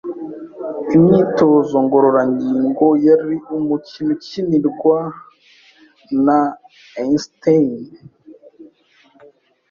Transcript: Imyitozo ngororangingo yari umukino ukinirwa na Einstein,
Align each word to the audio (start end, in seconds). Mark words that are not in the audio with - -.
Imyitozo 0.95 1.75
ngororangingo 1.85 2.85
yari 3.07 3.35
umukino 3.57 4.11
ukinirwa 4.17 4.97
na 6.25 6.39
Einstein, 7.01 7.73